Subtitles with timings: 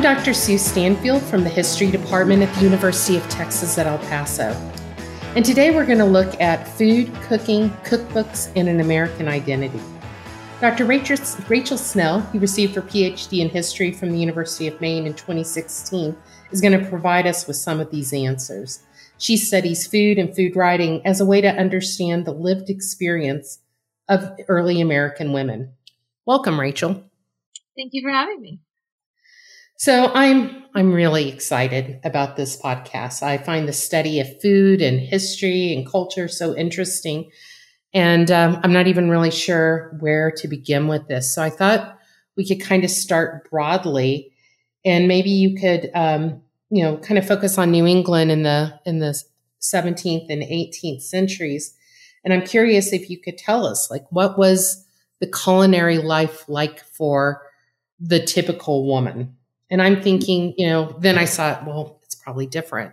[0.00, 0.32] I'm Dr.
[0.32, 4.50] Sue Stanfield from the History Department at the University of Texas at El Paso.
[5.36, 9.78] And today we're going to look at food, cooking, cookbooks, and an American identity.
[10.58, 10.86] Dr.
[10.86, 11.18] Rachel,
[11.50, 16.16] Rachel Snell, who received her PhD in history from the University of Maine in 2016,
[16.50, 18.80] is going to provide us with some of these answers.
[19.18, 23.58] She studies food and food writing as a way to understand the lived experience
[24.08, 25.74] of early American women.
[26.24, 27.04] Welcome, Rachel.
[27.76, 28.60] Thank you for having me.
[29.80, 33.22] So I'm I'm really excited about this podcast.
[33.22, 37.30] I find the study of food and history and culture so interesting,
[37.94, 41.34] and um, I'm not even really sure where to begin with this.
[41.34, 41.98] So I thought
[42.36, 44.34] we could kind of start broadly,
[44.84, 48.78] and maybe you could um, you know kind of focus on New England in the
[48.84, 49.18] in the
[49.62, 51.74] 17th and 18th centuries.
[52.22, 54.84] And I'm curious if you could tell us like what was
[55.20, 57.40] the culinary life like for
[57.98, 59.38] the typical woman
[59.70, 62.92] and I'm thinking, you know, then I saw, well, it's probably different.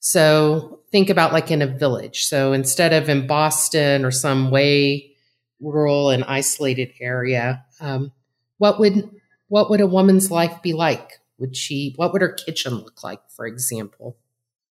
[0.00, 2.24] So think about like in a village.
[2.24, 5.14] So instead of in Boston or some way
[5.60, 8.12] rural and isolated area, um,
[8.58, 9.10] what would
[9.48, 11.20] what would a woman's life be like?
[11.38, 11.94] Would she?
[11.96, 14.16] What would her kitchen look like, for example?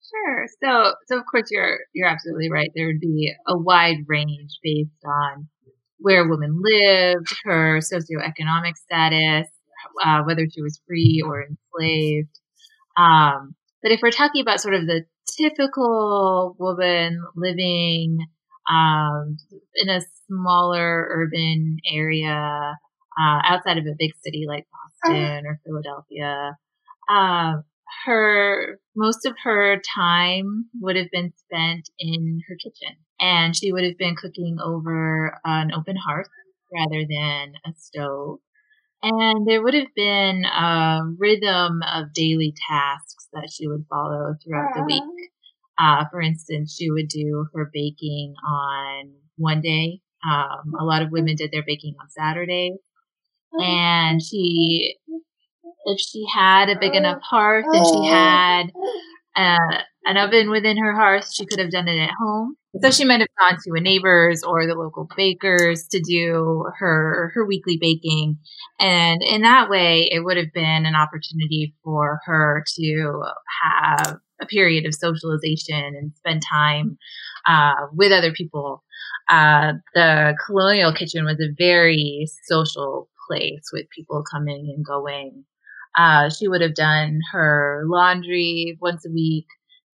[0.09, 0.47] Sure.
[0.63, 2.71] So, so of course you're you're absolutely right.
[2.75, 5.47] There would be a wide range based on
[5.99, 9.47] where a woman lived, her socioeconomic status,
[10.03, 12.39] uh, whether she was free or enslaved.
[12.97, 15.05] Um, but if we're talking about sort of the
[15.37, 18.19] typical woman living
[18.69, 19.37] um,
[19.75, 22.75] in a smaller urban area
[23.19, 26.57] uh, outside of a big city like Boston or Philadelphia,
[27.09, 27.53] uh,
[28.05, 33.83] her most of her time would have been spent in her kitchen, and she would
[33.83, 36.29] have been cooking over an open hearth
[36.73, 38.39] rather than a stove.
[39.03, 44.73] And there would have been a rhythm of daily tasks that she would follow throughout
[44.75, 45.03] the week.
[45.77, 49.99] Uh, for instance, she would do her baking on one day.
[50.25, 52.77] Um, a lot of women did their baking on Saturday.
[53.59, 54.95] And she,
[55.85, 58.63] if she had a big enough hearth and she had
[59.35, 62.55] uh, an oven within her hearth, she could have done it at home.
[62.81, 67.31] So she might have gone to a neighbor's or the local baker's to do her
[67.35, 68.39] her weekly baking,
[68.79, 73.21] and in that way, it would have been an opportunity for her to
[73.61, 76.97] have a period of socialization and spend time
[77.47, 78.83] uh, with other people.
[79.29, 85.45] Uh, the colonial kitchen was a very social place with people coming and going.
[85.95, 89.45] Uh, she would have done her laundry once a week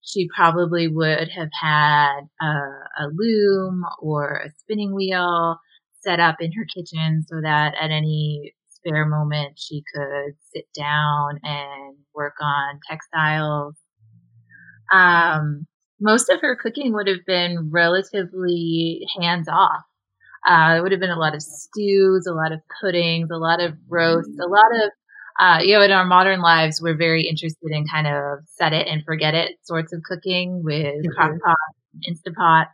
[0.09, 5.58] she probably would have had a, a, loom or a spinning wheel
[6.02, 11.40] set up in her kitchen so that at any spare moment she could sit down
[11.44, 13.75] and work on textiles.
[14.92, 15.68] Um,
[16.02, 19.84] most of her cooking would have been relatively hands off.
[20.48, 23.62] Uh, it would have been a lot of stews, a lot of puddings, a lot
[23.62, 24.92] of roasts, a lot of
[25.40, 28.88] uh, you know, in our modern lives, we're very interested in kind of set it
[28.88, 31.12] and forget it sorts of cooking with mm-hmm.
[31.16, 31.58] crock pot,
[32.08, 32.66] Instapot.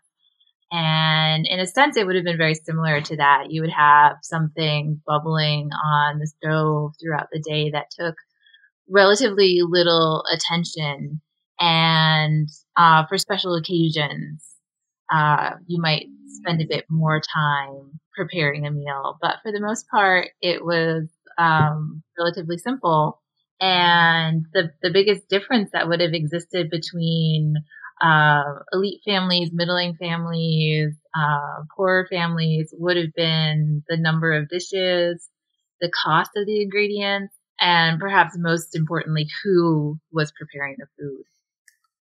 [0.72, 3.46] And in a sense, it would have been very similar to that.
[3.52, 8.16] You would have something bubbling on the stove throughout the day that took
[8.90, 11.22] relatively little attention.
[11.60, 14.44] And uh, for special occasions,
[15.14, 19.20] uh, you might spend a bit more time preparing a meal.
[19.22, 23.22] But for the most part, it was um, relatively simple.
[23.60, 27.56] And the, the biggest difference that would have existed between
[28.02, 35.30] uh, elite families, middling families, uh, poorer families would have been the number of dishes,
[35.80, 41.24] the cost of the ingredients, and perhaps most importantly, who was preparing the food.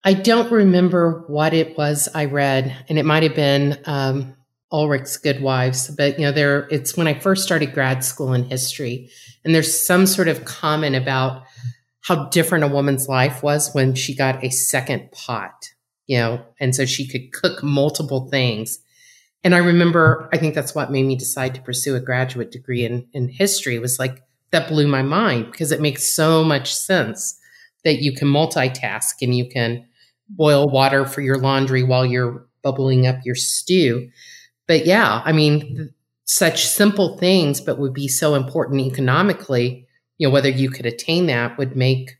[0.03, 4.35] I don't remember what it was I read, and it might have been um,
[4.71, 8.43] Ulrich's Good Wives, but you know, there it's when I first started grad school in
[8.45, 9.09] history,
[9.43, 11.43] and there's some sort of comment about
[12.01, 15.69] how different a woman's life was when she got a second pot,
[16.07, 18.79] you know, and so she could cook multiple things.
[19.43, 22.85] And I remember, I think that's what made me decide to pursue a graduate degree
[22.85, 27.39] in, in history was like, that blew my mind because it makes so much sense
[27.83, 29.85] that you can multitask and you can
[30.29, 34.09] boil water for your laundry while you're bubbling up your stew.
[34.71, 39.85] But yeah, I mean, such simple things, but would be so important economically.
[40.17, 42.11] You know, whether you could attain that would make,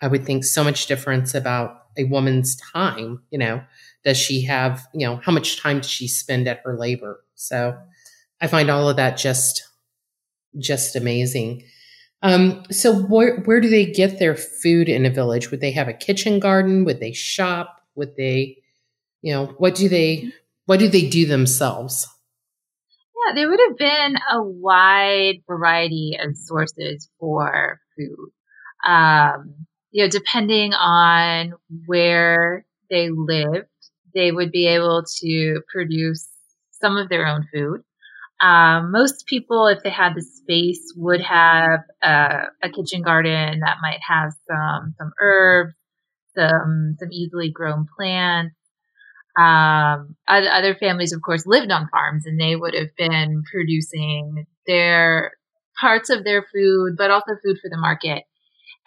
[0.00, 3.20] I would think, so much difference about a woman's time.
[3.30, 3.62] You know,
[4.02, 7.22] does she have, you know, how much time does she spend at her labor?
[7.34, 7.76] So
[8.40, 9.62] I find all of that just,
[10.56, 11.64] just amazing.
[12.22, 15.50] Um, so where where do they get their food in a village?
[15.50, 16.86] Would they have a kitchen garden?
[16.86, 17.82] Would they shop?
[17.94, 18.56] Would they,
[19.20, 20.32] you know, what do they
[20.70, 22.06] what do they do themselves?
[23.26, 28.30] Yeah, there would have been a wide variety of sources for food.
[28.88, 31.54] Um, you know, depending on
[31.86, 33.66] where they lived,
[34.14, 36.28] they would be able to produce
[36.70, 37.80] some of their own food.
[38.40, 43.78] Um, most people, if they had the space, would have a, a kitchen garden that
[43.82, 45.74] might have some some herbs,
[46.36, 48.54] some some easily grown plants.
[49.38, 55.32] Um, other families, of course, lived on farms, and they would have been producing their
[55.80, 58.24] parts of their food, but also food for the market.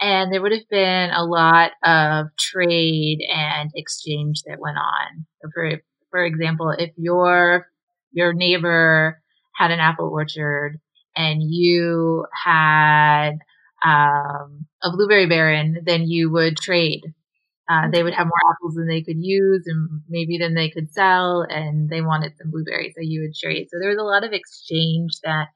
[0.02, 5.26] And there would have been a lot of trade and exchange that went on.
[5.54, 5.80] For
[6.12, 7.68] for example, if your
[8.12, 9.22] your neighbor
[9.56, 10.80] had an apple orchard
[11.16, 13.32] and you had
[13.84, 17.02] um, a blueberry barren, then you would trade.
[17.70, 20.92] Uh, they would have more apples than they could use and maybe than they could
[20.92, 23.68] sell, and they wanted some blueberries, so you would trade.
[23.72, 25.48] So there was a lot of exchange that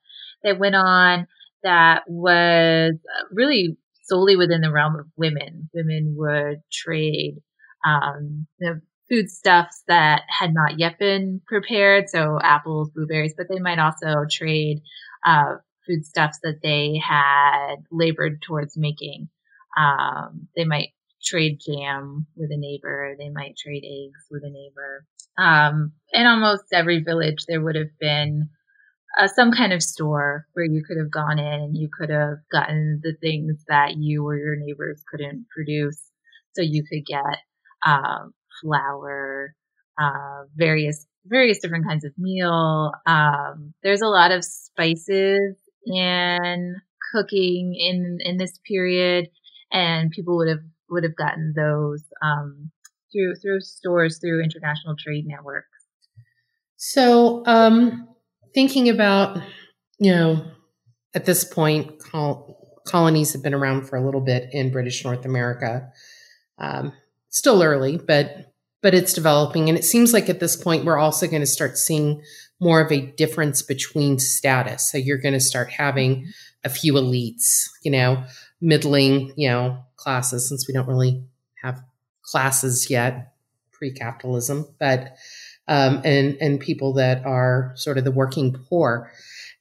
[0.44, 1.28] that went on
[1.64, 2.94] that was
[3.32, 5.70] really solely within the realm of women.
[5.74, 7.42] Women would trade
[7.86, 13.80] um, the foodstuffs that had not yet been prepared, so apples, blueberries, but they might
[13.80, 14.82] also trade
[15.26, 15.56] uh,
[15.86, 19.30] foodstuffs that they had labored towards making.
[19.78, 20.90] Um, they might
[21.28, 23.16] trade jam with a neighbor.
[23.18, 25.06] They might trade eggs with a neighbor.
[25.38, 28.50] Um, in almost every village, there would have been
[29.20, 32.38] uh, some kind of store where you could have gone in and you could have
[32.52, 36.02] gotten the things that you or your neighbors couldn't produce.
[36.54, 37.40] So you could get
[37.86, 39.54] um, flour,
[40.00, 42.94] uh, various various different kinds of meal.
[43.06, 46.76] Um, there's a lot of spices in
[47.14, 49.30] cooking in in this period,
[49.72, 52.72] and people would have would have gotten those um,
[53.12, 55.68] through through stores through international trade networks.
[56.78, 58.08] So, um,
[58.54, 59.42] thinking about
[60.00, 60.46] you know,
[61.14, 65.26] at this point, col- colonies have been around for a little bit in British North
[65.26, 65.92] America.
[66.60, 66.94] Um,
[67.30, 69.70] still early, but but it's developing.
[69.70, 72.22] And it seems like at this point, we're also going to start seeing
[72.60, 74.90] more of a difference between status.
[74.92, 76.28] So you're going to start having
[76.64, 78.24] a few elites, you know,
[78.62, 81.24] middling, you know, classes, since we don't really
[81.62, 81.82] have
[82.24, 83.34] classes yet
[83.72, 85.16] pre-capitalism, but
[85.68, 89.12] um, and and people that are sort of the working poor.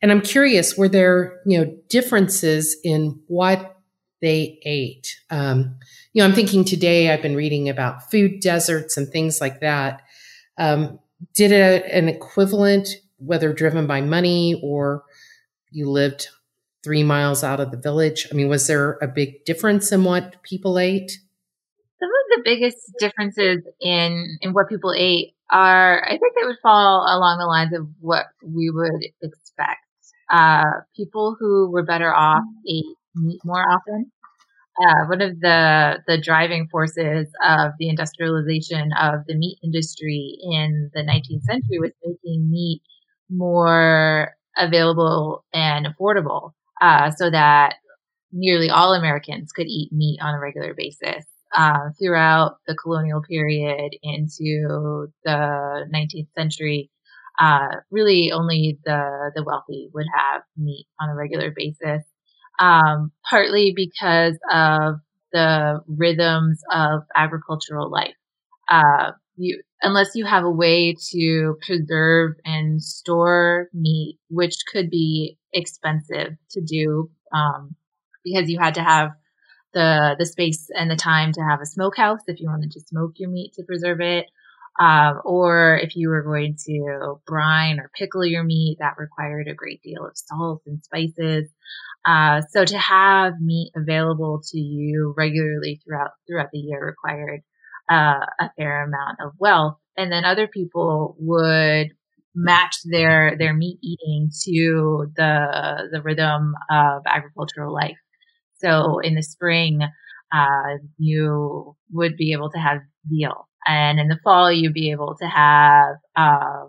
[0.02, 3.78] And I'm curious, were there you know differences in what
[4.20, 5.20] they ate?
[5.30, 5.76] Um,
[6.12, 10.02] you know, I'm thinking today I've been reading about food deserts and things like that.
[10.58, 10.98] Um,
[11.34, 12.88] did a, an equivalent,
[13.18, 15.04] whether driven by money or
[15.70, 16.28] you lived
[16.86, 18.28] three miles out of the village?
[18.30, 21.10] I mean, was there a big difference in what people ate?
[21.98, 26.58] Some of the biggest differences in in what people ate are, I think, they would
[26.62, 29.80] fall along the lines of what we would expect.
[30.30, 32.84] Uh, people who were better off ate
[33.16, 34.12] meat more often
[34.78, 40.90] uh, one of the the driving forces of the industrialization of the meat industry in
[40.94, 42.82] the 19th century was making meat
[43.30, 47.76] more available and affordable, uh, so that
[48.32, 51.24] nearly all Americans could eat meat on a regular basis.
[51.56, 56.90] Uh, throughout the colonial period into the 19th century,
[57.38, 62.02] uh, really only the the wealthy would have meat on a regular basis
[62.58, 64.96] um, partly because of
[65.32, 68.14] the rhythms of agricultural life.
[68.70, 75.38] Uh, you, unless you have a way to preserve and store meat, which could be
[75.52, 77.74] expensive to do, um,
[78.24, 79.10] because you had to have
[79.74, 83.12] the the space and the time to have a smokehouse if you wanted to smoke
[83.16, 84.26] your meat to preserve it,
[84.80, 89.54] um, or if you were going to brine or pickle your meat, that required a
[89.54, 91.50] great deal of salt and spices.
[92.04, 97.42] Uh, so to have meat available to you regularly throughout throughout the year required
[97.90, 101.88] uh, a fair amount of wealth, and then other people would
[102.34, 107.96] match their their meat eating to the the rhythm of agricultural life.
[108.58, 109.80] So in the spring,
[110.34, 115.16] uh, you would be able to have veal, and in the fall, you'd be able
[115.20, 116.66] to have uh,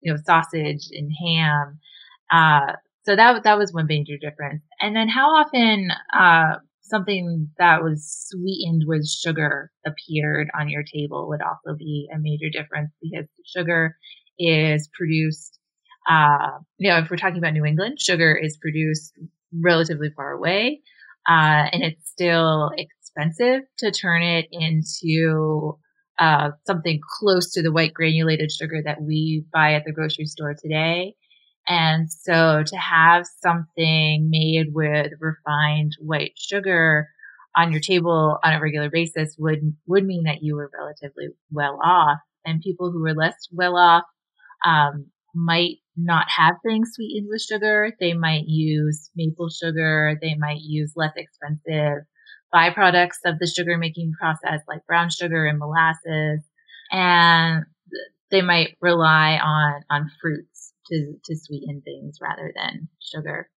[0.00, 1.78] you know sausage and ham.
[2.30, 4.62] Uh, so that that was one major difference.
[4.80, 6.58] And then how often uh,
[6.92, 12.50] something that was sweetened with sugar appeared on your table would also be a major
[12.50, 13.96] difference because sugar
[14.38, 15.58] is produced.
[16.08, 19.18] Uh, you know, if we're talking about New England, sugar is produced
[19.52, 20.82] relatively far away.
[21.28, 25.78] Uh, and it's still expensive to turn it into
[26.18, 30.54] uh, something close to the white granulated sugar that we buy at the grocery store
[30.54, 31.14] today.
[31.68, 37.08] And so to have something made with refined white sugar
[37.56, 41.78] on your table on a regular basis would would mean that you were relatively well
[41.84, 42.18] off.
[42.44, 44.04] And people who were less well off
[44.66, 47.92] um, might not have things sweetened with sugar.
[48.00, 50.18] They might use maple sugar.
[50.20, 52.04] They might use less expensive
[52.52, 56.40] byproducts of the sugar making process like brown sugar and molasses.
[56.90, 57.64] And
[58.30, 60.51] they might rely on, on fruits
[60.92, 63.48] to, to sweeten things rather than sugar.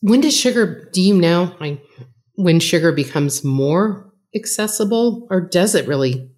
[0.00, 1.84] When does sugar, do you know like,
[2.36, 6.30] when sugar becomes more accessible or does it really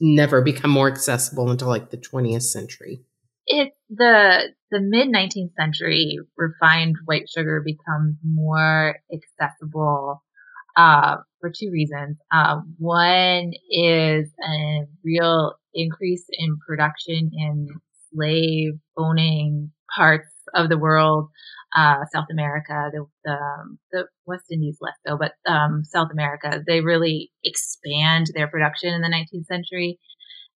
[0.00, 3.04] never become more accessible until like the 20th century?
[3.46, 10.22] It's the the mid 19th century refined white sugar becomes more accessible
[10.76, 12.18] uh, for two reasons.
[12.32, 17.68] Uh, one is a real increase in production in
[18.14, 21.28] slave owning parts of the world,
[21.76, 26.62] uh, South America, the, the, um, the, West Indies less so, but um, South America,
[26.66, 29.98] they really expand their production in the 19th century.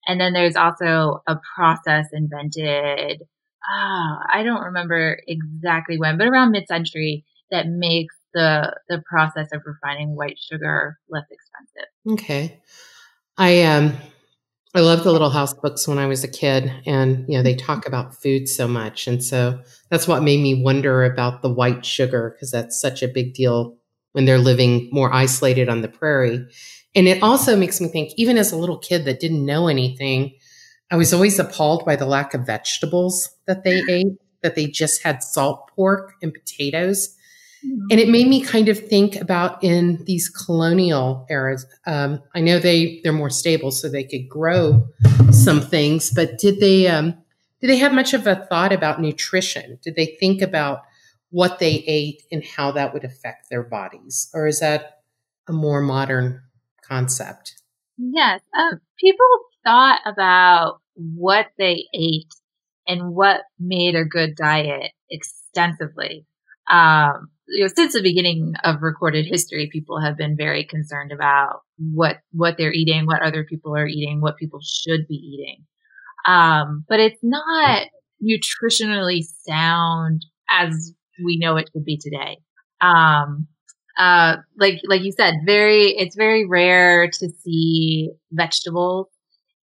[0.06, 3.22] And then there's also a process invented,
[3.68, 9.48] oh, I don't remember exactly when, but around mid century that makes the the process
[9.52, 12.22] of refining white sugar less expensive.
[12.24, 12.60] Okay.
[13.38, 13.96] I um
[14.76, 17.54] I loved the little house books when I was a kid and you know they
[17.54, 17.66] mm-hmm.
[17.66, 19.58] talk about food so much and so
[19.90, 23.78] that's what made me wonder about the white sugar because that's such a big deal
[24.12, 26.46] when they're living more isolated on the prairie.
[26.94, 30.34] And it also makes me think even as a little kid that didn't know anything,
[30.90, 33.90] I was always appalled by the lack of vegetables that they mm-hmm.
[33.90, 37.15] ate, that they just had salt pork and potatoes.
[37.64, 37.86] Mm-hmm.
[37.90, 41.66] And it made me kind of think about in these colonial eras.
[41.86, 44.88] Um, I know they they're more stable, so they could grow
[45.30, 46.10] some things.
[46.10, 47.14] But did they um,
[47.60, 49.78] did they have much of a thought about nutrition?
[49.82, 50.82] Did they think about
[51.30, 55.00] what they ate and how that would affect their bodies, or is that
[55.48, 56.42] a more modern
[56.82, 57.54] concept?
[57.98, 59.26] Yes, uh, people
[59.64, 62.32] thought about what they ate
[62.86, 66.26] and what made a good diet extensively.
[66.70, 71.60] Um, you know, since the beginning of recorded history, people have been very concerned about
[71.78, 75.64] what what they're eating, what other people are eating, what people should be eating.
[76.26, 77.86] Um, but it's not
[78.22, 80.92] nutritionally sound as
[81.24, 82.38] we know it to be today.
[82.80, 83.46] Um,
[83.98, 89.08] uh, like like you said, very it's very rare to see vegetables,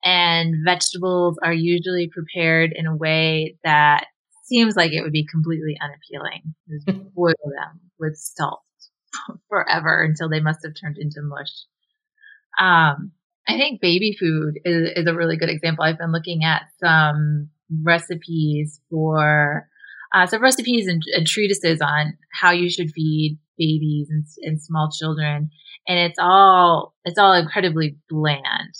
[0.04, 4.06] and vegetables are usually prepared in a way that
[4.52, 6.54] seems like it would be completely unappealing.
[6.68, 8.62] Just boil them with salt
[9.48, 11.52] forever until they must have turned into mush.
[12.60, 13.12] Um,
[13.48, 15.84] I think baby food is, is a really good example.
[15.84, 17.48] I've been looking at some
[17.82, 19.68] recipes for
[20.14, 24.90] uh, some recipes and, and, treatises on how you should feed babies and, and, small
[24.90, 25.48] children,
[25.88, 28.74] and it's all it's all incredibly bland.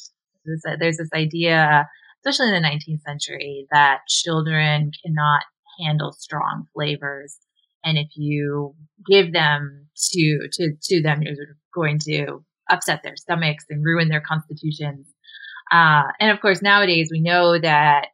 [0.44, 1.88] There's, a, there's this idea,
[2.20, 5.42] especially in the 19th century, that children cannot
[5.80, 7.36] handle strong flavors.
[7.84, 8.74] And if you
[9.08, 14.20] give them to, to, to them, you're going to upset their stomachs and ruin their
[14.20, 15.06] constitutions.
[15.70, 18.08] Uh, and of course, nowadays we know that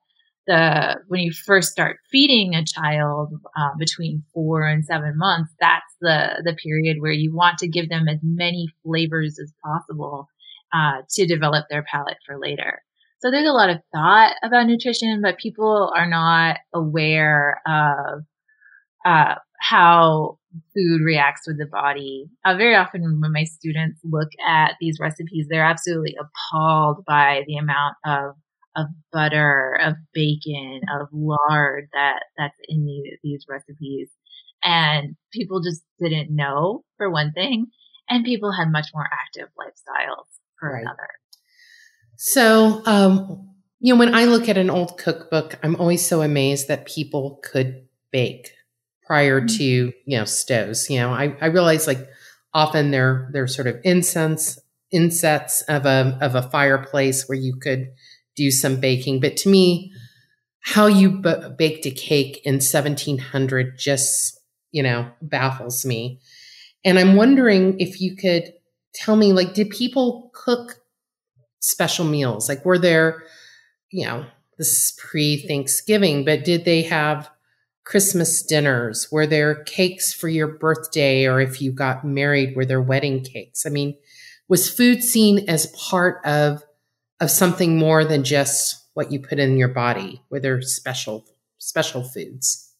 [0.47, 5.95] the when you first start feeding a child uh, between four and seven months, that's
[6.01, 10.29] the the period where you want to give them as many flavors as possible
[10.73, 12.83] uh, to develop their palate for later.
[13.21, 18.23] So there's a lot of thought about nutrition, but people are not aware of
[19.05, 20.39] uh, how
[20.75, 22.27] food reacts with the body.
[22.45, 27.57] Uh, very often, when my students look at these recipes, they're absolutely appalled by the
[27.57, 28.35] amount of
[28.77, 34.09] of butter, of bacon, of lard that that's in the, these recipes,
[34.63, 37.67] and people just didn't know for one thing,
[38.09, 40.27] and people had much more active lifestyles
[40.61, 40.83] for right.
[40.83, 41.09] another.
[42.21, 46.67] So, um, you know, when I look at an old cookbook, I'm always so amazed
[46.67, 48.51] that people could bake
[49.07, 49.57] prior mm-hmm.
[49.57, 49.65] to,
[50.05, 50.91] you know, stoves.
[50.91, 52.09] You know, I, I realize like
[52.53, 54.59] often they're, they're sort of incense,
[54.91, 57.93] insets of a, of a fireplace where you could
[58.35, 59.21] do some baking.
[59.21, 59.93] But to me,
[60.59, 64.41] how you b- baked a cake in 1700 just,
[64.73, 66.19] you know, baffles me.
[66.85, 68.53] And I'm wondering if you could
[68.93, 70.81] tell me, like, did people cook
[71.61, 72.49] special meals?
[72.49, 73.23] Like, were there,
[73.91, 74.27] you know,
[74.59, 77.31] this is pre Thanksgiving, but did they have
[77.85, 79.09] Christmas dinners?
[79.11, 83.65] Were there cakes for your birthday or if you got married, were there wedding cakes?
[83.65, 83.97] I mean,
[84.49, 86.63] was food seen as part of
[87.21, 90.23] of something more than just what you put in your body?
[90.31, 91.27] Were there special
[91.59, 92.73] special foods?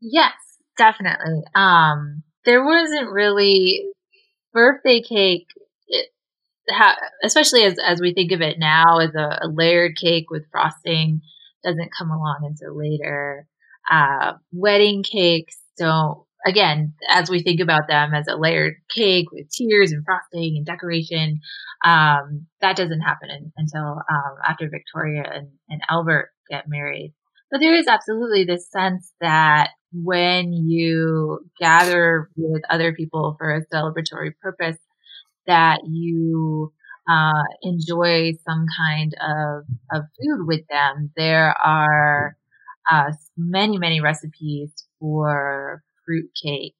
[0.00, 0.32] Yes,
[0.76, 1.42] definitely.
[1.54, 3.86] Um, there wasn't really
[4.52, 5.46] birthday cake,
[7.22, 11.20] especially as as we think of it now as a, a layered cake with frosting,
[11.62, 13.46] doesn't come along until later.
[13.90, 19.50] Uh, wedding cakes don't again, as we think about them as a layered cake with
[19.50, 21.40] tiers and frosting and decoration,
[21.84, 27.14] um, that doesn't happen in, until um, after Victoria and, and Albert get married.
[27.50, 33.66] But there is absolutely this sense that when you gather with other people for a
[33.66, 34.76] celebratory purpose,
[35.46, 36.72] that you
[37.08, 41.10] uh, enjoy some kind of, of food with them.
[41.16, 42.36] There are
[42.90, 46.76] uh, many, many recipes for fruit cakes.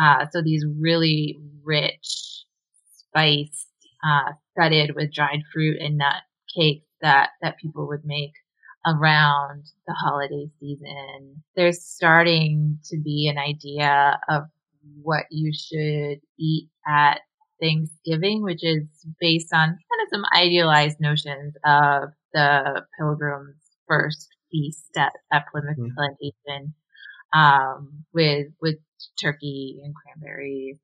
[0.00, 2.44] Uh, so these really rich,
[2.96, 3.68] spiced,
[4.06, 6.22] uh, studded with dried fruit and nut
[6.54, 8.32] cakes that, that people would make
[8.86, 11.42] around the holiday season.
[11.54, 14.44] There's starting to be an idea of
[15.02, 17.20] what you should eat at
[17.60, 18.84] Thanksgiving, which is
[19.20, 25.78] based on kind of some idealized notions of the pilgrims' first feast at, at Plymouth
[25.78, 25.94] mm-hmm.
[25.96, 26.74] Plantation
[27.32, 28.76] um, with with
[29.22, 30.78] turkey and cranberries,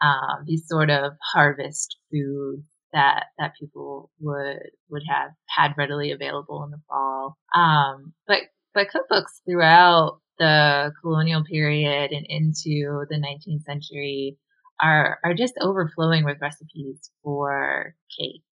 [0.00, 6.64] um, these sort of harvest foods that that people would would have had readily available
[6.64, 7.36] in the fall.
[7.54, 8.38] Um, but
[8.74, 14.36] but cookbooks throughout the colonial period and into the 19th century
[14.80, 18.42] are are just overflowing with recipes for cakes.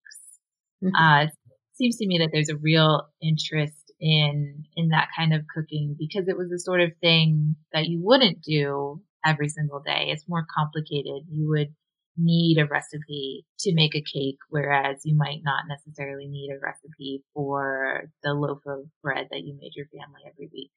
[0.83, 0.95] Mm-hmm.
[0.95, 1.31] Uh, it
[1.73, 6.27] seems to me that there's a real interest in in that kind of cooking because
[6.27, 10.07] it was the sort of thing that you wouldn't do every single day.
[10.09, 11.23] It's more complicated.
[11.29, 11.73] You would
[12.17, 17.23] need a recipe to make a cake, whereas you might not necessarily need a recipe
[17.33, 20.71] for the loaf of bread that you made your family every week.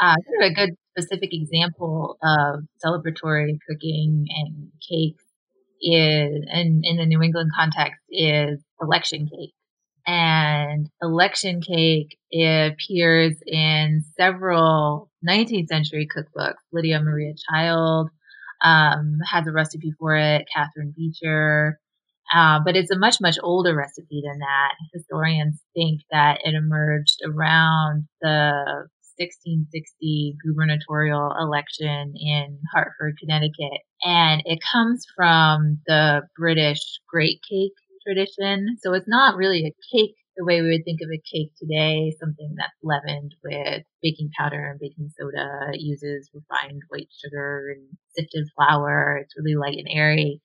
[0.00, 5.16] Uh, sort of a good specific example of celebratory cooking and cake
[5.82, 9.54] is, and in the New England context, is election cake
[10.06, 16.56] and election cake appears in several 19th century cookbooks.
[16.72, 18.10] Lydia Maria Child
[18.62, 21.78] um, has a recipe for it, Catharine Beecher.
[22.34, 24.74] Uh, but it's a much, much older recipe than that.
[24.92, 33.80] Historians think that it emerged around the 1660 gubernatorial election in Hartford, Connecticut.
[34.02, 37.72] And it comes from the British great cake
[38.06, 38.76] tradition.
[38.82, 42.12] So it's not really a cake the way we would think of a cake today,
[42.18, 45.70] something that's leavened with baking powder and baking soda.
[45.72, 49.18] It uses refined white sugar and sifted flour.
[49.22, 50.40] It's really light and airy.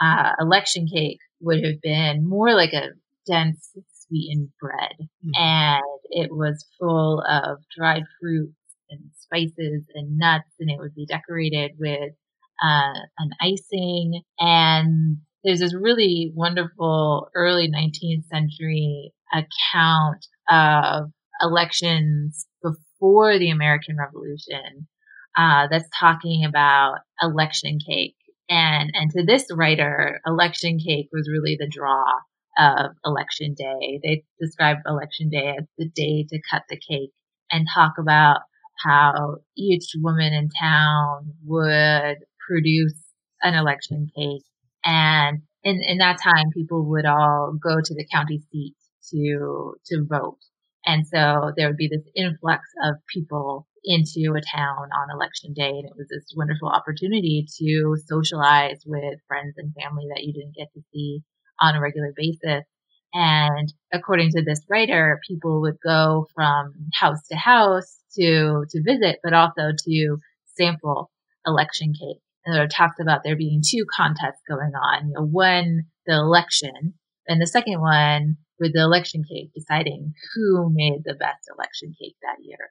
[0.00, 2.90] Uh, election cake would have been more like a
[3.26, 3.70] dense
[4.06, 4.94] sweetened bread.
[4.98, 5.30] Mm-hmm.
[5.34, 8.54] And it was full of dried fruits
[8.90, 12.12] and spices and nuts, and it would be decorated with
[12.62, 21.10] uh, an icing and there's this really wonderful early 19th century account of
[21.42, 24.88] elections before the American Revolution
[25.36, 28.16] uh, that's talking about election cake.
[28.48, 32.04] And, and to this writer, election cake was really the draw
[32.58, 34.00] of election day.
[34.02, 37.12] They describe election day as the day to cut the cake
[37.50, 38.40] and talk about
[38.84, 42.94] how each woman in town would produce
[43.42, 44.42] an election cake
[44.84, 48.74] and in, in that time, people would all go to the county seat
[49.10, 50.38] to, to vote.
[50.86, 55.70] And so there would be this influx of people into a town on election day.
[55.70, 60.54] And it was this wonderful opportunity to socialize with friends and family that you didn't
[60.54, 61.22] get to see
[61.60, 62.64] on a regular basis.
[63.12, 69.20] And according to this writer, people would go from house to house to, to visit,
[69.22, 70.18] but also to
[70.56, 71.10] sample
[71.46, 75.08] election cake and it talks about there being two contests going on.
[75.08, 76.94] You know, one, the election,
[77.26, 82.16] and the second one with the election cake deciding who made the best election cake
[82.22, 82.70] that year.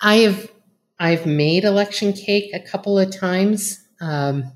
[0.00, 0.50] I have
[0.98, 4.52] I've made election cake a couple of times um,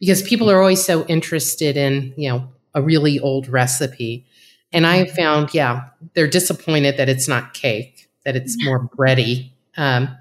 [0.00, 4.26] because people are always so interested in you know a really old recipe,
[4.72, 9.50] and I have found yeah they're disappointed that it's not cake that it's more bready.
[9.76, 10.16] Um,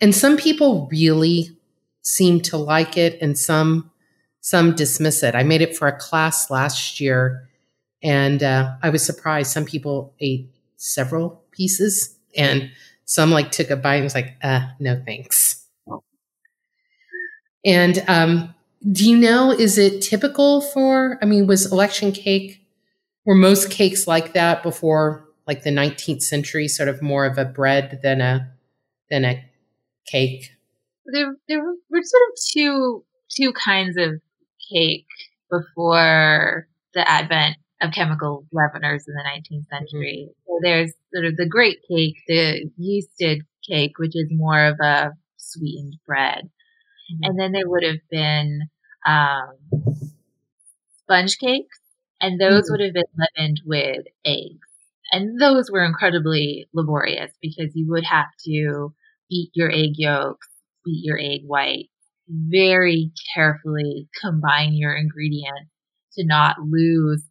[0.00, 1.56] and some people really
[2.02, 3.90] seem to like it and some
[4.40, 5.34] some dismiss it.
[5.34, 7.48] I made it for a class last year
[8.02, 9.50] and uh, I was surprised.
[9.50, 12.70] Some people ate several pieces and
[13.04, 15.66] some like took a bite and was like, uh, no thanks.
[17.64, 18.54] And um,
[18.90, 22.64] do you know, is it typical for, I mean, was election cake,
[23.24, 27.44] were most cakes like that before like the 19th century, sort of more of a
[27.44, 28.52] bread than a,
[29.10, 29.44] than a
[30.06, 30.50] cake?
[31.12, 34.20] There, there were sort of two, two kinds of
[34.70, 35.06] cake
[35.50, 39.76] before the advent of chemical leaveners in the 19th mm-hmm.
[39.76, 40.28] century.
[40.46, 45.12] So there's sort of the great cake, the yeasted cake, which is more of a
[45.36, 46.50] sweetened bread.
[47.10, 47.24] Mm-hmm.
[47.24, 48.68] And then there would have been
[49.06, 49.52] um,
[51.02, 51.80] sponge cakes,
[52.20, 52.72] and those mm-hmm.
[52.72, 54.68] would have been leavened with eggs.
[55.10, 58.92] And those were incredibly laborious because you would have to
[59.30, 60.48] beat your egg yolks,
[60.84, 61.86] beat your egg white,
[62.28, 65.70] very carefully combine your ingredients
[66.18, 67.22] to not lose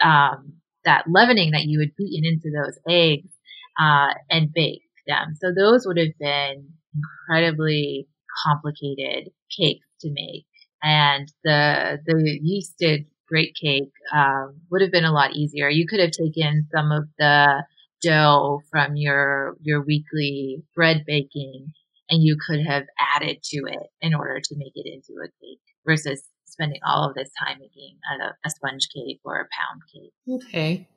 [0.00, 3.32] um, that leavening that you had beaten into those eggs
[3.80, 5.34] uh, and bake them.
[5.40, 8.06] So those would have been incredibly
[8.46, 10.46] complicated cakes to make,
[10.82, 15.68] and the the yeasted great cake um, would have been a lot easier.
[15.68, 17.64] You could have taken some of the
[18.02, 21.72] dough from your your weekly bread baking
[22.10, 22.84] and you could have
[23.16, 27.14] added to it in order to make it into a cake versus spending all of
[27.14, 30.12] this time making a, a sponge cake or a pound cake.
[30.28, 30.88] Okay.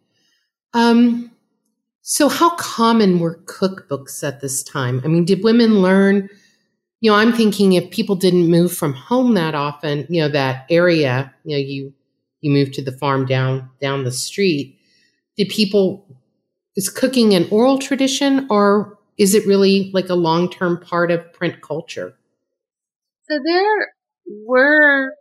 [0.73, 1.31] Um,
[2.01, 5.01] so, how common were cookbooks at this time?
[5.03, 6.29] I mean, did women learn?
[6.99, 10.65] You know, I'm thinking if people didn't move from home that often, you know, that
[10.69, 11.93] area, you know, you
[12.41, 14.79] you move to the farm down down the street.
[15.37, 16.17] Did people
[16.75, 21.33] is cooking an oral tradition, or is it really like a long term part of
[21.33, 22.15] print culture?
[23.29, 23.93] So there
[24.45, 25.13] were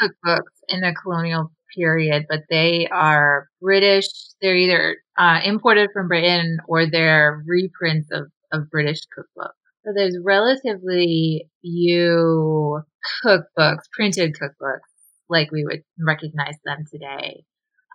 [0.00, 4.06] cookbooks in the colonial period, but they are British.
[4.40, 9.63] They're either uh, imported from Britain or they're reprints of, of British cookbooks.
[9.84, 12.80] So there's relatively few
[13.24, 14.80] cookbooks, printed cookbooks,
[15.28, 17.44] like we would recognize them today.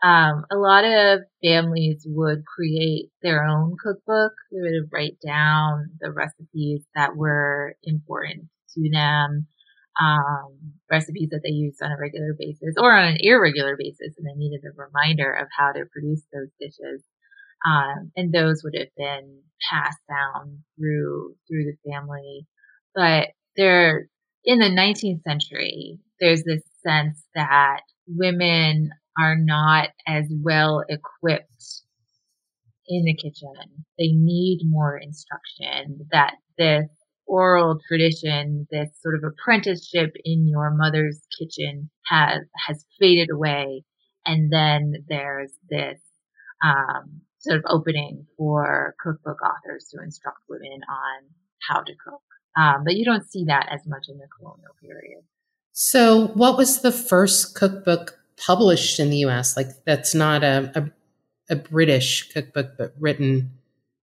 [0.04, 4.34] Um, a lot of families would create their own cookbook.
[4.52, 9.48] They would write down the recipes that were important to them
[10.00, 10.56] um,
[10.90, 14.38] recipes that they used on a regular basis or on an irregular basis, and they
[14.38, 17.04] needed a reminder of how to produce those dishes.
[17.66, 22.48] Um, and those would have been passed down through through the family.
[22.96, 24.08] But there,
[24.46, 31.84] in the 19th century, there's this sense that women are not as well equipped
[32.88, 33.86] in the kitchen.
[33.98, 36.08] They need more instruction.
[36.12, 36.88] That this
[37.28, 43.84] oral tradition, this sort of apprenticeship in your mother's kitchen has has faded away,
[44.26, 46.00] and then there's this
[46.64, 51.30] um, sort of opening for cookbook authors to instruct women on
[51.68, 52.22] how to cook.
[52.58, 55.24] Um, but you don't see that as much in the colonial period.
[55.72, 59.56] So, what was the first cookbook published in the U.S.?
[59.56, 63.60] Like, that's not a, a, a British cookbook, but written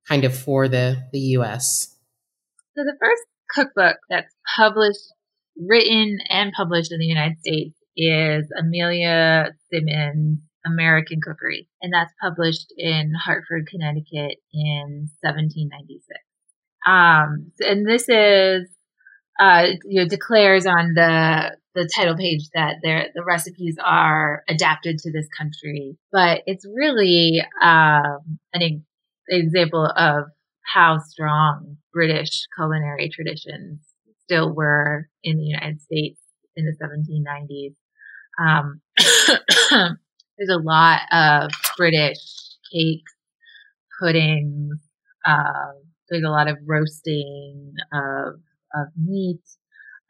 [0.08, 1.94] kind of for the the U.S.
[2.76, 5.12] So the first cookbook that's published,
[5.56, 12.72] written and published in the United States is Amelia Simmons' American Cookery, and that's published
[12.76, 16.02] in Hartford, Connecticut in 1796.
[16.86, 18.68] Um, and this is,
[19.40, 25.12] uh, you know, declares on the the title page that the recipes are adapted to
[25.12, 28.82] this country, but it's really um, an
[29.28, 30.24] example of
[30.64, 33.80] how strong British culinary traditions
[34.24, 36.18] still were in the United States
[36.56, 37.74] in the 1790s.
[38.42, 38.80] Um,
[40.38, 42.18] there's a lot of British
[42.72, 43.12] cakes,
[44.00, 44.76] puddings.
[45.26, 45.72] Uh,
[46.08, 48.40] there's a lot of roasting of
[48.74, 49.42] of meat.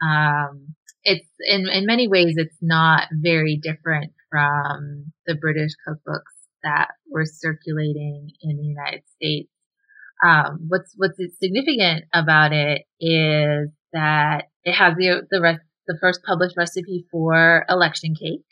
[0.03, 6.89] Um, it's in in many ways it's not very different from the British cookbooks that
[7.11, 9.49] were circulating in the United States
[10.25, 16.21] um, what's what's significant about it is that it has the the rest the first
[16.27, 18.45] published recipe for election cake.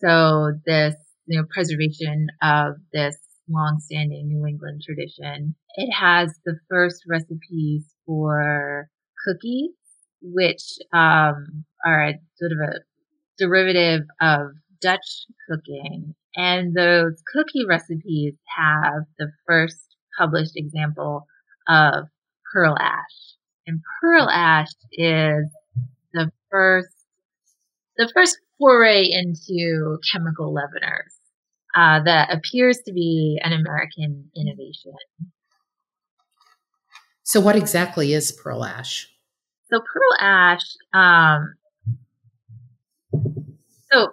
[0.00, 0.94] So this
[1.26, 3.16] you know preservation of this
[3.48, 5.54] long-standing New England tradition.
[5.76, 8.88] It has the first recipes for
[9.24, 9.70] cookies,
[10.20, 12.72] which um, are a, sort of a
[13.38, 14.48] derivative of
[14.80, 21.26] Dutch cooking, and those cookie recipes have the first published example
[21.68, 22.06] of
[22.52, 23.36] pearl ash.
[23.66, 25.46] And pearl ash is
[26.12, 26.95] the first,
[27.96, 31.12] the first foray into chemical leaveners
[31.74, 34.94] uh, that appears to be an American innovation.
[37.22, 39.08] So, what exactly is pearl ash?
[39.70, 40.62] So, pearl ash,
[40.94, 41.54] um,
[43.92, 44.12] so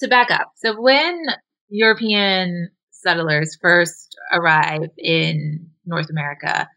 [0.00, 1.26] to back up, so when
[1.68, 6.68] European settlers first arrive in North America,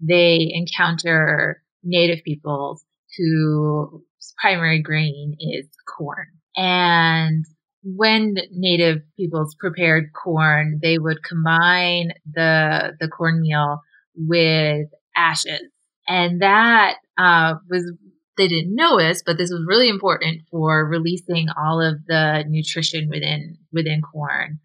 [0.00, 2.84] they encounter native peoples
[3.16, 4.00] whose
[4.42, 6.26] primary grain is corn.
[6.56, 7.46] And
[7.84, 13.80] when native peoples prepared corn, they would combine the the cornmeal
[14.14, 15.70] with ashes,
[16.08, 17.92] and that uh, was
[18.36, 23.08] they didn't know this, but this was really important for releasing all of the nutrition
[23.08, 24.58] within within corn.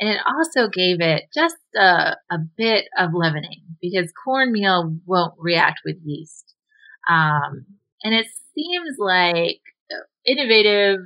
[0.00, 5.82] And it also gave it just a, a bit of leavening because cornmeal won't react
[5.84, 6.54] with yeast.
[7.08, 7.66] Um,
[8.02, 9.60] and it seems like
[10.26, 11.00] innovative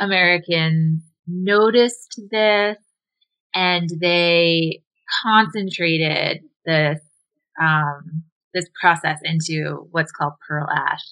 [0.00, 2.76] Americans noticed this
[3.54, 4.82] and they
[5.22, 7.00] concentrated this
[7.60, 11.02] um, this process into what's called pearl ash,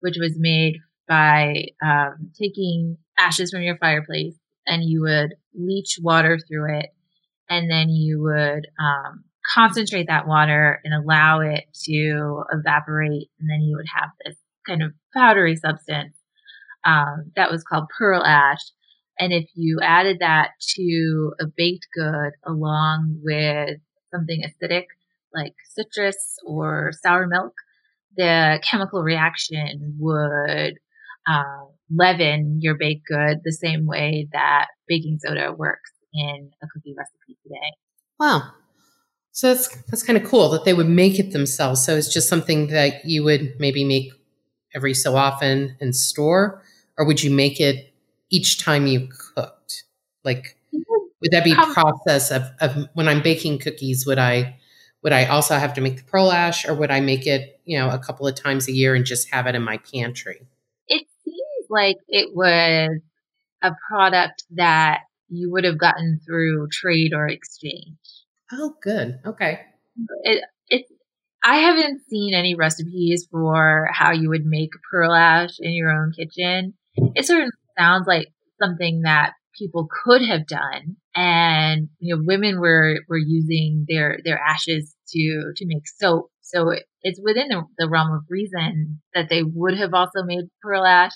[0.00, 4.34] which was made by um, taking ashes from your fireplace
[4.66, 6.86] and you would leach water through it,
[7.48, 13.60] and then you would um, concentrate that water and allow it to evaporate, and then
[13.62, 16.14] you would have this kind of powdery substance
[16.84, 18.60] um, that was called pearl ash.
[19.18, 23.78] And if you added that to a baked good along with
[24.12, 24.84] something acidic
[25.34, 27.54] like citrus or sour milk,
[28.16, 30.74] the chemical reaction would
[31.26, 36.94] uh, leaven your baked good the same way that baking soda works in a cookie
[36.96, 37.72] recipe today.
[38.18, 38.52] Wow.
[39.32, 41.84] So that's that's kind of cool that they would make it themselves.
[41.84, 44.10] So it's just something that you would maybe make
[44.76, 46.62] every so often and store,
[46.96, 47.92] or would you make it
[48.30, 49.84] each time you cooked?
[50.22, 54.06] Like, would that be process of, of when I'm baking cookies?
[54.06, 54.58] Would I
[55.02, 57.78] would I also have to make the pearl ash, or would I make it you
[57.78, 60.46] know a couple of times a year and just have it in my pantry?
[60.88, 63.00] It seems like it was
[63.62, 67.98] a product that you would have gotten through trade or exchange.
[68.52, 69.18] Oh, good.
[69.26, 69.60] Okay.
[70.22, 70.44] It,
[71.44, 76.12] I haven't seen any recipes for how you would make pearl ash in your own
[76.12, 76.74] kitchen.
[77.14, 78.28] It sort of sounds like
[78.60, 80.96] something that people could have done.
[81.14, 86.30] And, you know, women were, were using their, their ashes to, to make soap.
[86.42, 90.44] So it, it's within the, the realm of reason that they would have also made
[90.62, 91.12] pearl ash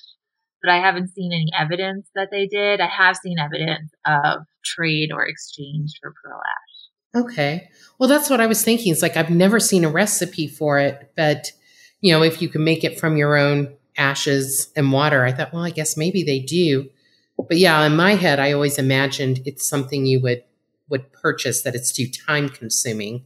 [0.63, 2.81] but I haven't seen any evidence that they did.
[2.81, 6.70] I have seen evidence of trade or exchange for pearl ash.
[7.15, 7.69] Okay.
[7.99, 8.93] Well, that's what I was thinking.
[8.93, 11.53] It's like I've never seen a recipe for it, but
[12.01, 15.53] you know, if you can make it from your own ashes and water, I thought,
[15.53, 16.89] well, I guess maybe they do.
[17.37, 20.45] But yeah, in my head, I always imagined it's something you would
[20.89, 23.25] would purchase that it's too time consuming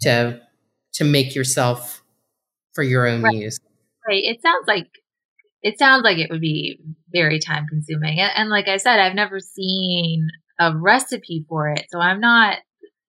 [0.00, 0.40] to
[0.94, 2.02] to make yourself
[2.72, 3.34] for your own right.
[3.34, 3.58] use.
[4.06, 4.24] Right.
[4.24, 4.88] It sounds like
[5.62, 6.80] it sounds like it would be
[7.12, 8.18] very time consuming.
[8.20, 11.86] And, and like I said, I've never seen a recipe for it.
[11.90, 12.58] So I'm not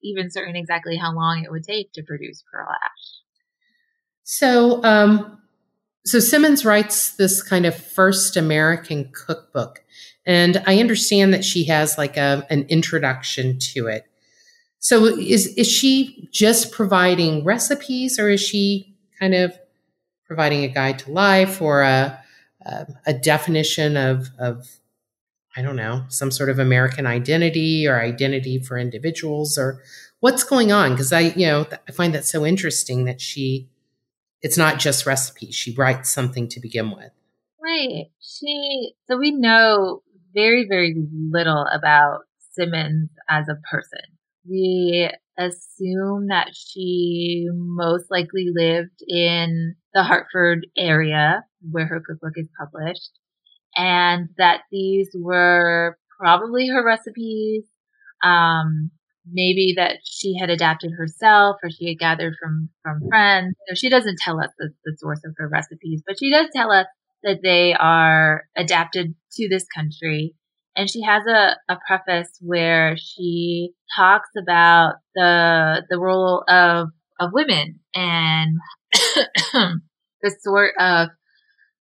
[0.03, 3.21] even certain exactly how long it would take to produce pearl ash.
[4.23, 5.41] So, um,
[6.05, 9.83] so Simmons writes this kind of first American cookbook,
[10.25, 14.05] and I understand that she has like a, an introduction to it.
[14.79, 19.57] So, is is she just providing recipes, or is she kind of
[20.25, 22.23] providing a guide to life or a
[22.65, 24.67] uh, a definition of, of,
[25.55, 29.81] I don't know, some sort of American identity or identity for individuals or
[30.19, 30.91] what's going on?
[30.91, 33.69] Because I, you know, I find that so interesting that she,
[34.41, 35.53] it's not just recipes.
[35.53, 37.11] She writes something to begin with.
[37.61, 38.07] Right.
[38.19, 40.01] She, so we know
[40.33, 40.95] very, very
[41.29, 42.21] little about
[42.53, 43.99] Simmons as a person.
[44.49, 52.49] We assume that she most likely lived in the Hartford area where her cookbook is
[52.59, 53.11] published,
[53.75, 57.63] and that these were probably her recipes.
[58.23, 58.91] Um,
[59.31, 63.55] maybe that she had adapted herself or she had gathered from from friends.
[63.67, 66.71] So she doesn't tell us the, the source of her recipes, but she does tell
[66.71, 66.87] us
[67.23, 70.35] that they are adapted to this country.
[70.75, 77.31] And she has a, a preface where she talks about the the role of of
[77.31, 78.57] women and
[79.53, 81.09] the sort of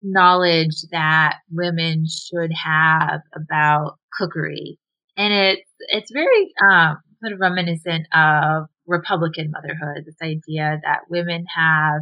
[0.01, 4.79] knowledge that women should have about cookery.
[5.15, 11.45] And it's, it's very, um, sort of reminiscent of Republican motherhood, this idea that women
[11.55, 12.01] have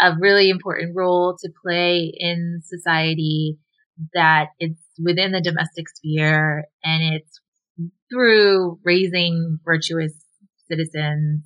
[0.00, 3.58] a really important role to play in society,
[4.14, 7.40] that it's within the domestic sphere and it's
[8.10, 10.12] through raising virtuous
[10.70, 11.42] citizens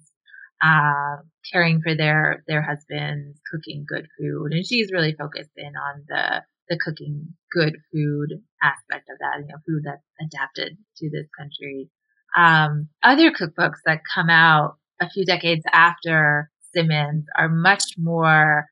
[0.62, 1.16] uh,
[1.50, 6.42] caring for their their husbands, cooking good food, and she's really focused in on the
[6.68, 11.90] the cooking good food aspect of that, you know, food that's adapted to this country.
[12.36, 18.66] Um, other cookbooks that come out a few decades after Simmons are much more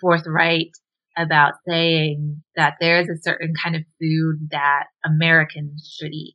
[0.00, 0.72] forthright
[1.16, 6.34] about saying that there is a certain kind of food that Americans should eat.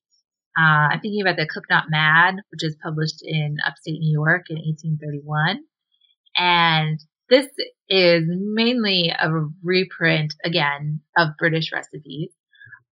[0.58, 4.46] Uh, I'm thinking about the Cook Not Mad, which is published in upstate New York
[4.50, 5.60] in 1831.
[6.40, 7.00] And
[7.30, 7.48] this
[7.90, 9.30] is mainly a
[9.62, 12.32] reprint, again, of British recipes,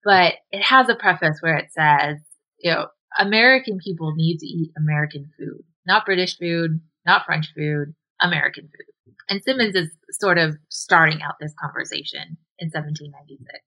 [0.04, 2.18] but it has a preface where it says,
[2.60, 2.88] you know,
[3.20, 9.16] American people need to eat American food, not British food, not French food, American food.
[9.30, 13.60] And Simmons is sort of starting out this conversation in 1796.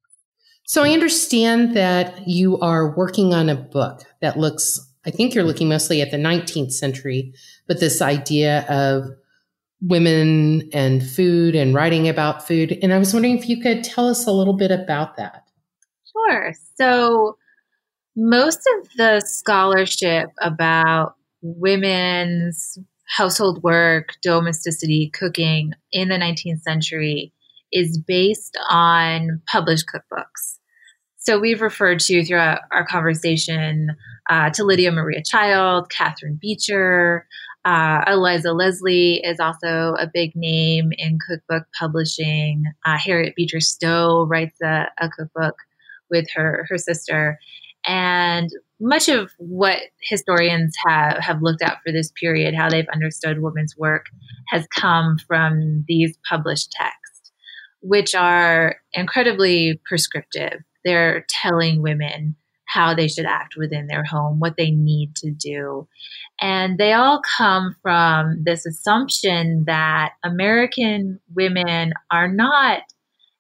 [0.65, 5.45] So I understand that you are working on a book that looks, I think you're
[5.45, 7.33] looking mostly at the 19th century,
[7.67, 9.05] but this idea of
[9.81, 12.77] women and food and writing about food.
[12.83, 15.45] And I was wondering if you could tell us a little bit about that.
[16.13, 16.53] Sure.
[16.77, 17.37] So,
[18.17, 22.77] most of the scholarship about women's
[23.17, 27.33] household work, domesticity, cooking in the 19th century
[27.73, 30.59] is based on published cookbooks.
[31.19, 33.91] So, we've referred to throughout our conversation
[34.29, 37.27] uh, to Lydia Maria Child, Catharine Beecher,
[37.69, 42.65] uh, Eliza Leslie is also a big name in cookbook publishing.
[42.87, 45.55] Uh, Harriet Beecher Stowe writes a, a, cookbook
[46.11, 47.39] with her her sister,
[47.87, 48.49] and
[48.81, 53.77] much of what historians have have looked at for this period, how they've understood women's
[53.77, 54.07] work,
[54.49, 57.33] has come from these published texts,
[57.83, 60.63] which are incredibly prescriptive.
[60.87, 62.35] They're telling women
[62.69, 65.89] how they should act within their home, what they need to do.
[66.41, 72.83] And they all come from this assumption that American women are not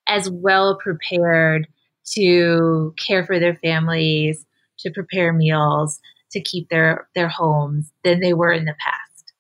[0.09, 1.69] as well prepared
[2.15, 4.47] to care for their families,
[4.79, 9.33] to prepare meals, to keep their, their homes than they were in the past.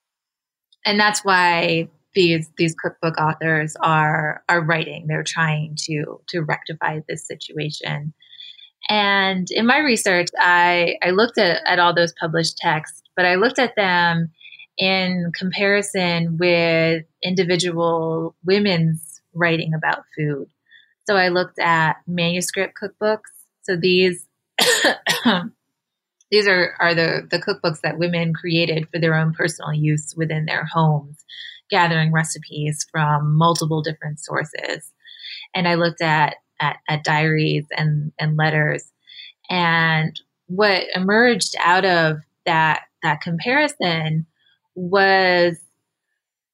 [0.85, 5.07] And that's why these these cookbook authors are are writing.
[5.07, 8.13] They're trying to to rectify this situation.
[8.89, 13.35] And in my research, I, I looked at, at all those published texts, but I
[13.35, 14.31] looked at them
[14.79, 20.47] in comparison with individual women's writing about food.
[21.07, 23.31] So I looked at manuscript cookbooks.
[23.63, 24.27] So these
[26.31, 30.45] these are, are the, the cookbooks that women created for their own personal use within
[30.47, 31.25] their homes,
[31.71, 34.93] gathering recipes from multiple different sources.
[35.55, 38.91] And I looked at at, at diaries and, and letters.
[39.51, 44.27] And what emerged out of that that comparison
[44.75, 45.57] was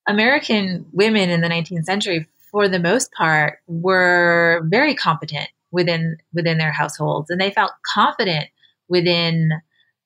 [0.06, 6.58] American women in the 19th century, for the most part, were very competent within within
[6.58, 8.46] their households, and they felt confident
[8.88, 9.50] within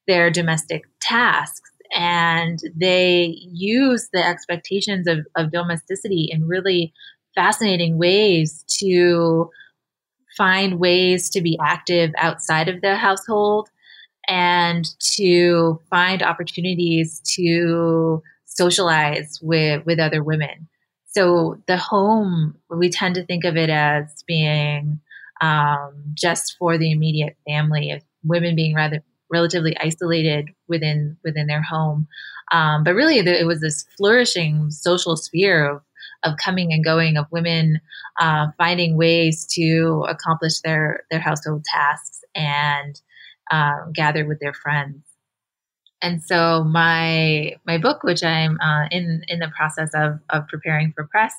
[0.06, 6.92] their domestic tasks, and they used the expectations of, of domesticity in really
[7.34, 9.50] fascinating ways to
[10.38, 13.68] find ways to be active outside of the household
[14.28, 20.68] and to find opportunities to socialize with, with other women.
[21.06, 25.00] So the home, we tend to think of it as being
[25.40, 31.62] um, just for the immediate family, of women being rather relatively isolated within within their
[31.62, 32.06] home.
[32.52, 35.82] Um, but really, it was this flourishing social sphere of
[36.24, 37.80] of coming and going of women
[38.20, 43.00] uh, finding ways to accomplish their their household tasks and
[43.50, 45.02] uh, gather with their friends.
[46.00, 50.92] And so my my book, which I'm uh, in in the process of of preparing
[50.92, 51.34] for press,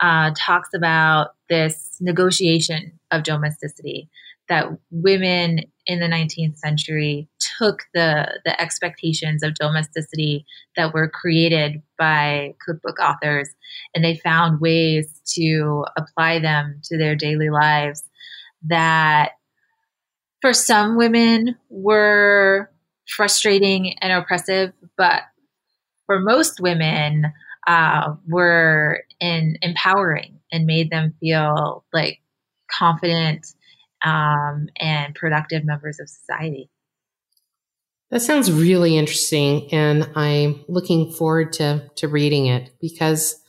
[0.00, 4.08] uh, talks about this negotiation of domesticity
[4.48, 7.28] that women in the 19th century
[7.58, 13.48] took the the expectations of domesticity that were created by cookbook authors
[13.94, 18.04] and they found ways to apply them to their daily lives
[18.62, 19.32] that
[20.40, 22.70] for some women were
[23.08, 25.22] frustrating and oppressive but
[26.06, 27.32] for most women
[27.66, 32.20] uh, were in, empowering and made them feel like
[32.70, 33.46] confident
[34.04, 36.70] um, and productive members of society.
[38.10, 43.40] That sounds really interesting, and I'm looking forward to to reading it because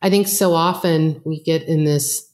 [0.00, 2.32] I think so often we get in this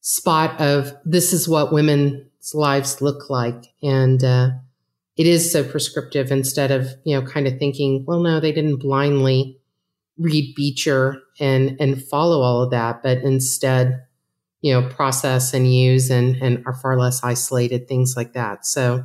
[0.00, 4.48] spot of this is what women's lives look like, and uh,
[5.18, 8.76] it is so prescriptive instead of you know kind of thinking, well, no, they didn't
[8.76, 9.60] blindly
[10.18, 14.05] read Beecher and and follow all of that, but instead,
[14.66, 18.66] you know, process and use and and are far less isolated, things like that.
[18.66, 19.04] So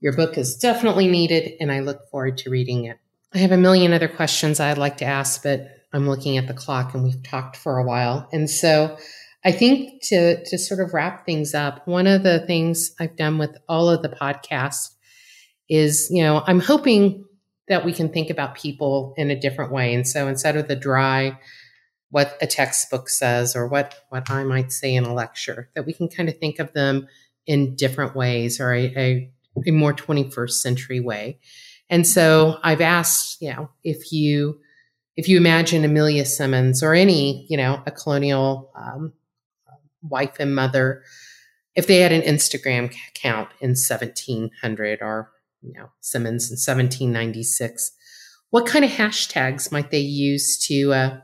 [0.00, 2.96] your book is definitely needed, and I look forward to reading it.
[3.34, 6.54] I have a million other questions I'd like to ask, but I'm looking at the
[6.54, 8.26] clock and we've talked for a while.
[8.32, 8.96] And so
[9.44, 13.36] I think to, to sort of wrap things up, one of the things I've done
[13.36, 14.90] with all of the podcasts
[15.68, 17.26] is, you know, I'm hoping
[17.68, 19.92] that we can think about people in a different way.
[19.92, 21.38] And so instead of the dry,
[22.14, 25.92] what a textbook says or what, what I might say in a lecture, that we
[25.92, 27.08] can kind of think of them
[27.44, 29.32] in different ways or a, a,
[29.66, 31.40] a more 21st century way.
[31.90, 34.60] And so I've asked, you know, if you
[35.16, 39.12] if you imagine Amelia Simmons or any, you know, a colonial um,
[40.00, 41.02] wife and mother,
[41.74, 47.90] if they had an Instagram account in 1700 or, you know, Simmons in 1796,
[48.50, 51.20] what kind of hashtags might they use to uh,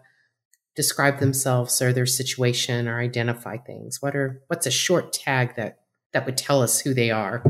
[0.81, 3.99] describe themselves or their situation or identify things?
[4.01, 5.81] What are what's a short tag that
[6.15, 7.45] that would tell us who they are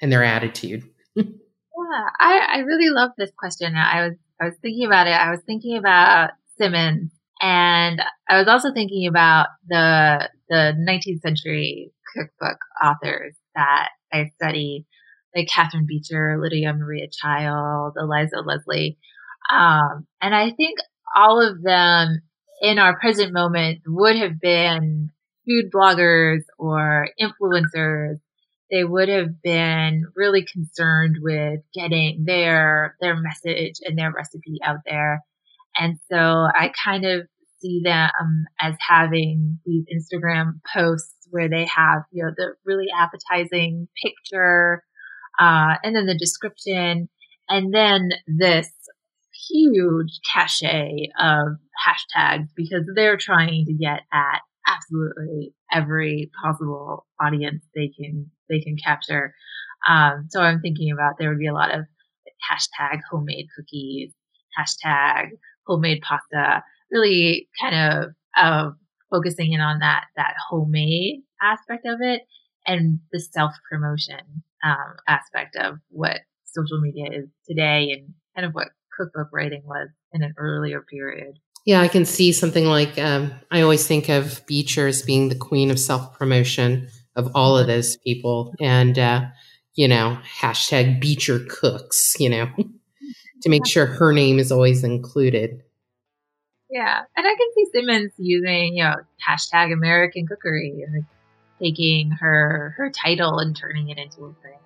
[0.00, 0.88] and their attitude?
[1.14, 3.74] Yeah, I, I really love this question.
[3.76, 5.10] I was I was thinking about it.
[5.10, 7.10] I was thinking about Simmons,
[7.42, 8.00] and
[8.30, 14.86] I was also thinking about the the 19th century cookbook authors that I study,
[15.36, 18.96] like Catharine Beecher, Lydia Maria Child, Eliza Leslie,
[19.50, 20.78] um, and I think
[21.14, 22.22] all of them
[22.62, 25.10] in our present moment would have been
[25.46, 28.18] food bloggers or influencers
[28.72, 34.78] they would have been really concerned with getting their their message and their recipe out
[34.86, 35.20] there.
[35.78, 37.28] And so I kind of
[37.60, 43.88] see them as having these Instagram posts where they have, you know, the really appetizing
[44.02, 44.82] picture,
[45.38, 47.08] uh, and then the description,
[47.48, 48.70] and then this
[49.50, 57.88] huge cachet of hashtags because they're trying to get at absolutely every possible audience they
[57.88, 59.34] can they can capture.
[59.88, 61.84] Um, so I'm thinking about there would be a lot of
[62.50, 64.12] hashtag homemade cookies,
[64.58, 65.30] hashtag
[65.66, 68.74] homemade pasta, really kind of
[69.10, 72.22] focusing in on that that homemade aspect of it
[72.66, 78.52] and the self promotion um, aspect of what social media is today and kind of
[78.52, 81.38] what cookbook writing was in an earlier period.
[81.64, 85.36] Yeah, I can see something like um, I always think of Beecher as being the
[85.36, 89.26] queen of self promotion of all of those people, and uh,
[89.74, 92.48] you know, hashtag Beecher cooks, you know,
[93.42, 95.62] to make sure her name is always included.
[96.68, 98.96] Yeah, and I can see Simmons using you know
[99.28, 101.04] hashtag American cookery and
[101.60, 104.56] taking her her title and turning it into a brand.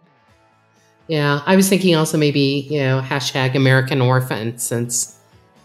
[1.08, 5.18] Yeah, I was thinking also maybe you know hashtag American Orphan since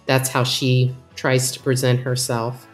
[0.06, 2.68] that's how she tries to present herself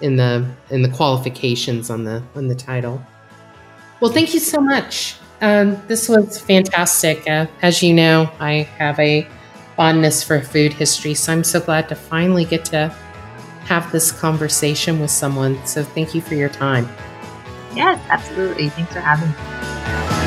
[0.00, 3.02] in the in the qualifications on the on the title.
[4.00, 5.16] Well, thank you so much.
[5.40, 7.28] Um, this was fantastic.
[7.28, 9.26] Uh, as you know, I have a
[9.76, 12.88] fondness for food history, so I'm so glad to finally get to
[13.64, 15.64] have this conversation with someone.
[15.66, 16.88] So thank you for your time.
[17.74, 18.70] Yes, absolutely.
[18.70, 20.17] Thanks for having me.